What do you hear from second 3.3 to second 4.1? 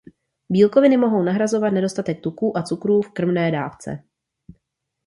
dávce.